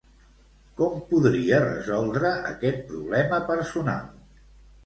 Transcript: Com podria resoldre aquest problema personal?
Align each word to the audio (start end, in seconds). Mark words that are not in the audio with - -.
Com 0.79 1.03
podria 1.11 1.59
resoldre 1.65 2.33
aquest 2.53 2.81
problema 2.89 3.41
personal? 3.53 4.13